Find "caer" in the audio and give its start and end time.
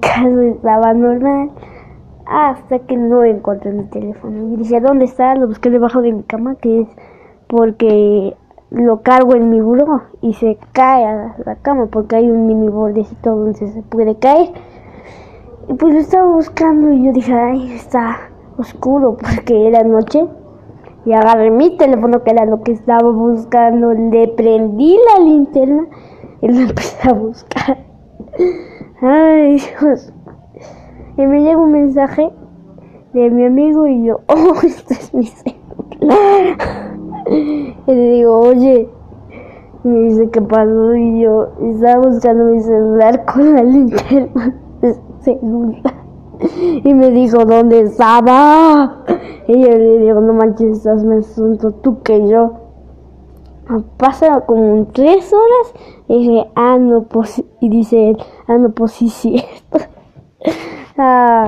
14.16-14.52